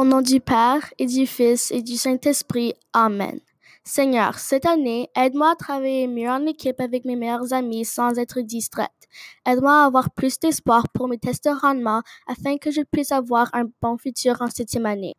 Au 0.00 0.04
nom 0.04 0.22
du 0.22 0.38
Père 0.38 0.92
et 1.00 1.06
du 1.06 1.26
Fils 1.26 1.72
et 1.72 1.82
du 1.82 1.96
Saint-Esprit. 1.96 2.72
Amen. 2.92 3.40
Seigneur, 3.82 4.38
cette 4.38 4.64
année, 4.64 5.10
aide-moi 5.16 5.50
à 5.50 5.56
travailler 5.56 6.06
mieux 6.06 6.28
en 6.28 6.46
équipe 6.46 6.80
avec 6.80 7.04
mes 7.04 7.16
meilleurs 7.16 7.52
amis 7.52 7.84
sans 7.84 8.16
être 8.16 8.40
distraite. 8.40 9.08
Aide-moi 9.44 9.72
à 9.72 9.86
avoir 9.86 10.12
plus 10.12 10.38
d'espoir 10.38 10.88
pour 10.90 11.08
mes 11.08 11.18
tests 11.18 11.46
de 11.46 11.50
rendement 11.50 12.02
afin 12.28 12.58
que 12.58 12.70
je 12.70 12.82
puisse 12.82 13.10
avoir 13.10 13.50
un 13.54 13.64
bon 13.82 13.98
futur 13.98 14.36
en 14.40 14.48
septième 14.48 14.86
année. 14.86 15.16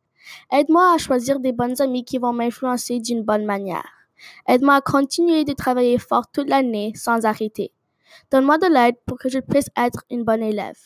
Aide-moi 0.49 0.93
à 0.93 0.97
choisir 0.97 1.41
des 1.41 1.51
bonnes 1.51 1.81
amies 1.81 2.05
qui 2.05 2.17
vont 2.17 2.31
m'influencer 2.31 3.01
d'une 3.01 3.23
bonne 3.23 3.45
manière. 3.45 4.07
Aide-moi 4.47 4.75
à 4.75 4.81
continuer 4.81 5.43
de 5.43 5.51
travailler 5.51 5.97
fort 5.97 6.31
toute 6.31 6.47
l'année 6.47 6.93
sans 6.95 7.25
arrêter. 7.25 7.73
Donne-moi 8.31 8.57
de 8.57 8.67
l'aide 8.67 8.95
pour 9.05 9.17
que 9.17 9.27
je 9.27 9.39
puisse 9.39 9.69
être 9.75 10.05
une 10.09 10.23
bonne 10.23 10.41
élève. 10.41 10.79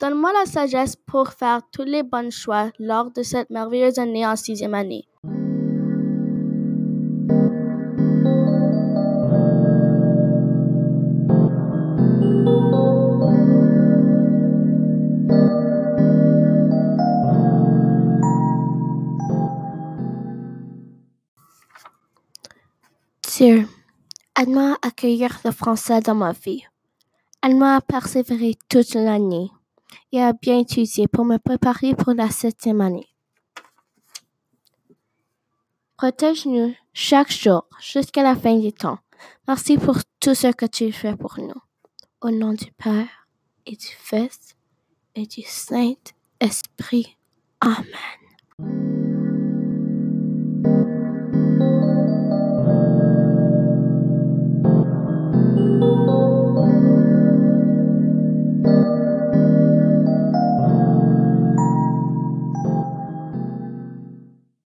Donne-moi 0.00 0.32
la 0.32 0.46
sagesse 0.46 0.96
pour 0.96 1.28
faire 1.28 1.60
tous 1.70 1.82
les 1.82 2.02
bons 2.02 2.32
choix 2.32 2.70
lors 2.78 3.10
de 3.10 3.22
cette 3.22 3.50
merveilleuse 3.50 3.98
année 3.98 4.26
en 4.26 4.34
sixième 4.34 4.72
année. 4.72 5.04
Dieu, 23.36 23.68
aide-moi 24.38 24.78
à 24.80 24.86
accueillir 24.86 25.38
le 25.44 25.50
français 25.50 26.00
dans 26.00 26.14
ma 26.14 26.32
vie. 26.32 26.64
Aide-moi 27.44 27.74
à 27.74 27.80
persévérer 27.82 28.56
toute 28.70 28.94
l'année 28.94 29.50
et 30.12 30.22
à 30.22 30.32
bien 30.32 30.58
étudier 30.58 31.08
pour 31.08 31.24
me 31.24 31.38
préparer 31.38 31.94
pour 31.94 32.12
la 32.12 32.30
septième 32.30 32.80
année. 32.80 33.08
Protège-nous 35.96 36.74
chaque 36.92 37.30
jour 37.30 37.66
jusqu'à 37.80 38.22
la 38.22 38.34
fin 38.34 38.56
du 38.56 38.72
temps. 38.72 38.98
Merci 39.46 39.76
pour 39.76 39.98
tout 40.18 40.34
ce 40.34 40.52
que 40.52 40.66
tu 40.66 40.92
fais 40.92 41.14
pour 41.14 41.38
nous. 41.38 41.60
Au 42.22 42.30
nom 42.30 42.52
du 42.52 42.72
Père 42.72 43.28
et 43.66 43.76
du 43.76 43.86
Fils 43.86 44.56
et 45.14 45.26
du 45.26 45.42
Saint-Esprit. 45.42 47.16
Amen. 47.60 48.19